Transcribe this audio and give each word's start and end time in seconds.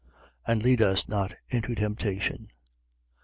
And 0.47 0.63
lead 0.63 0.81
us 0.81 1.07
not 1.07 1.35
into 1.49 1.75
temptation. 1.75 2.47